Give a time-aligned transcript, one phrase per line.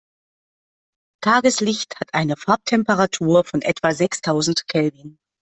[1.23, 5.19] Tageslicht hat eine Farbtemperatur von etwa sechstausend Kelvin.